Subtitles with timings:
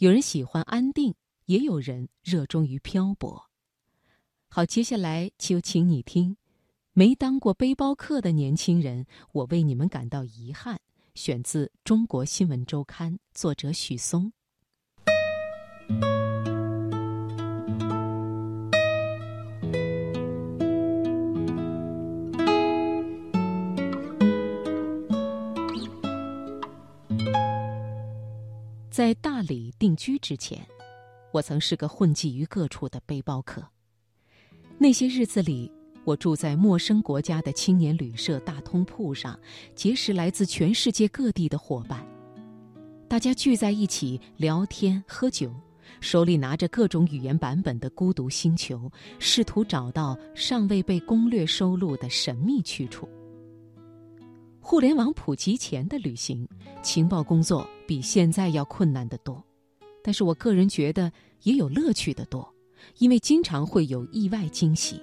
[0.00, 1.14] 有人喜欢安定，
[1.44, 3.50] 也有人热衷于漂泊。
[4.48, 6.38] 好，接下来就请你听。
[6.94, 10.80] 没当过背包客的年轻人，我为你们感到遗憾。
[11.14, 14.32] 选自《中国新闻周刊》，作者许嵩。
[28.90, 30.66] 在大理定居之前，
[31.30, 33.64] 我曾是个混迹于各处的背包客。
[34.78, 35.70] 那些日子里，
[36.04, 39.38] 我住在陌生国家的青年旅社大通铺上，
[39.76, 42.04] 结识来自全世界各地的伙伴。
[43.06, 45.54] 大家聚在一起聊天喝酒，
[46.00, 48.76] 手里拿着各种语言版本的《孤独星球》，
[49.20, 53.08] 试图找到尚未被攻略收录的神秘去处。
[54.62, 56.46] 互联网普及前的旅行，
[56.82, 59.42] 情报工作比现在要困难得多，
[60.02, 61.10] 但是我个人觉得
[61.42, 62.48] 也有乐趣的多，
[62.98, 65.02] 因为经常会有意外惊喜。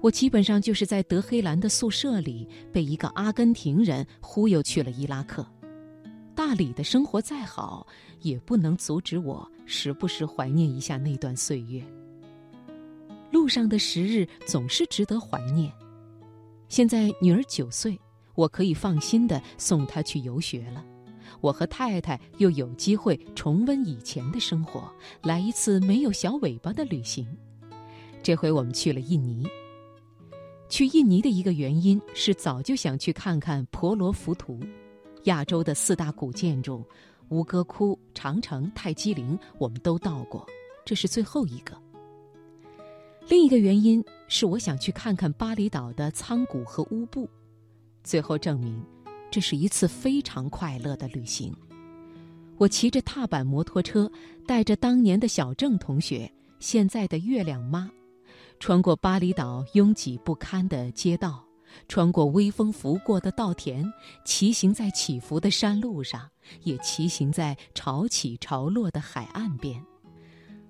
[0.00, 5.46] 我基本上就是在德黑兰的宿舍里被一个阿根廷人忽悠去了伊拉克。
[6.34, 7.86] 大理的生活再好，
[8.22, 11.84] 也不能阻止我时不时怀念一下那段岁月。
[13.30, 15.70] 路上的时日总是值得怀念。
[16.68, 17.96] 现在女儿九岁。
[18.40, 20.82] 我可以放心的送他去游学了，
[21.42, 24.90] 我和太太又有机会重温以前的生活，
[25.22, 27.26] 来一次没有小尾巴的旅行。
[28.22, 29.46] 这回我们去了印尼。
[30.70, 34.58] 去印尼的一个原因是早就想去看看婆罗浮屠，
[35.24, 36.82] 亚洲的四大古建筑，
[37.28, 40.46] 吴哥窟、长城、泰姬陵我们都到过，
[40.82, 41.76] 这是最后一个。
[43.28, 47.28] 另一个原因是我想去看看巴厘岛的仓谷和乌布。
[48.02, 48.84] 最后证明，
[49.30, 51.54] 这是一次非常快乐的旅行。
[52.56, 54.10] 我骑着踏板摩托车，
[54.46, 57.90] 带着当年的小郑同学，现在的月亮妈，
[58.58, 61.42] 穿过巴厘岛拥挤不堪的街道，
[61.88, 63.90] 穿过微风拂过的稻田，
[64.26, 66.28] 骑行在起伏的山路上，
[66.64, 69.82] 也骑行在潮起潮落的海岸边，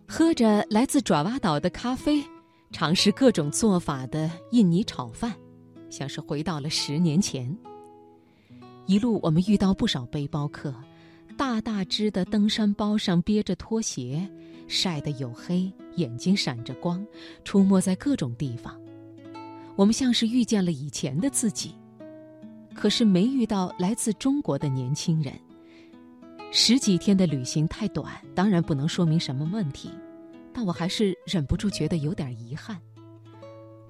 [0.06, 2.22] 喝着来自爪哇岛的咖啡，
[2.70, 5.34] 尝试各种做法的印尼炒饭。
[5.90, 7.54] 像是回到了十年前。
[8.86, 10.74] 一路我们遇到不少背包客，
[11.36, 14.26] 大大只的登山包上憋着拖鞋，
[14.66, 17.04] 晒得黝黑，眼睛闪着光，
[17.44, 18.80] 出没在各种地方。
[19.76, 21.74] 我们像是遇见了以前的自己，
[22.74, 25.32] 可是没遇到来自中国的年轻人。
[26.52, 29.88] 十几天的旅行太短，当然不能说明什么问题，
[30.52, 32.76] 但我还是忍不住觉得有点遗憾。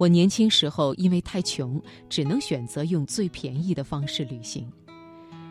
[0.00, 1.78] 我年轻时候因为太穷，
[2.08, 4.66] 只能选择用最便宜的方式旅行。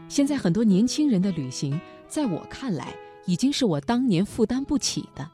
[0.08, 2.92] 现在很多年轻人的旅行，在我看来
[3.28, 5.30] 已经是我当年负担不起的。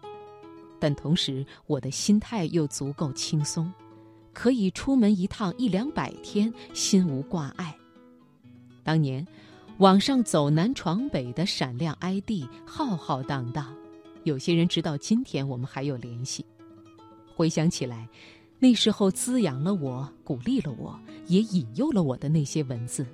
[0.81, 3.71] 但同时，我的心态又足够轻松，
[4.33, 7.73] 可以出门一趟一两百天，心无挂碍。
[8.83, 9.25] 当年，
[9.77, 13.73] 网上走南闯北的闪亮 ID 浩浩荡荡，
[14.25, 16.45] 有些人直到今天我们还有联系。
[17.33, 18.09] 回想起来。
[18.57, 23.05] 那时候滋养了我、鼓励了我、也引诱了我的那些文字，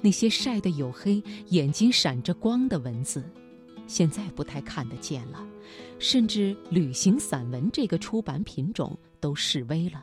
[0.00, 3.22] 那些晒得黝黑、眼睛闪着光的文字，
[3.86, 5.46] 现在不太看得见了，
[5.98, 10.02] 甚至旅行散文这个出版品种都式微了。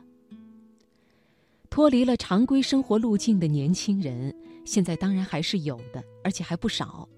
[1.70, 4.34] 脱离了常规生活路径的年轻人，
[4.64, 7.10] 现在当然还是有的，而且还不少，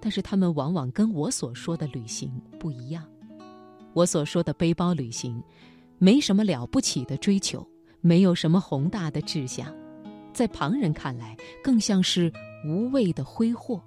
[0.00, 3.04] 但是他们往往跟我所说的旅行不一样。
[3.92, 5.42] 我所说的背包旅行。
[5.98, 7.66] 没什么了不起的追求，
[8.00, 9.74] 没有什么宏大的志向，
[10.32, 12.32] 在旁人看来更像是
[12.66, 13.82] 无谓的挥霍。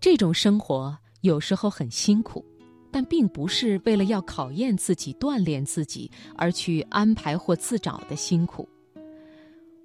[0.00, 2.44] 这种生活有时候很辛苦，
[2.90, 8.68] 但并不是为了要考验自己、锻炼自己而去安排或自找的辛苦。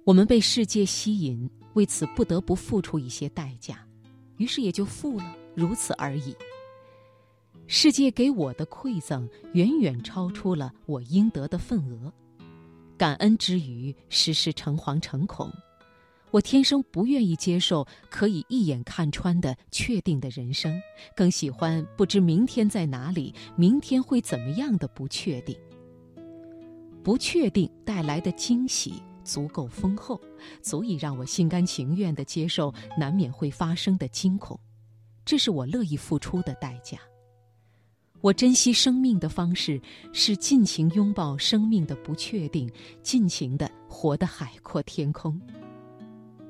[0.04, 3.78] 我们被世界吸引，为此不得不付出一些代价，
[4.36, 6.34] 于是也就付了，如此而已。
[7.72, 12.12] 世界给我的馈赠远远超出了我应得的份额，
[12.98, 15.48] 感恩之余，时时诚惶诚恐。
[16.32, 20.82] 我天生不愿意接受可以一眼看穿的确定的人生，
[21.14, 25.56] 更喜欢不知明天在哪里，明天会怎么样的不确定。
[27.04, 30.20] 不确定带来的惊喜足够丰厚，
[30.60, 34.58] 足以让我心甘情愿地接受难免会发生的惊恐，
[35.24, 36.98] 这是我乐意付出的代价。
[38.20, 39.80] 我珍惜生命的方式
[40.12, 42.70] 是尽情拥抱生命的不确定，
[43.02, 45.40] 尽情的活得海阔天空。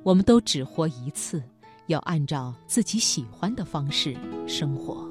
[0.02, 1.42] 我们都只活一次，
[1.86, 4.16] 要按照自己喜欢的方式
[4.48, 5.08] 生活。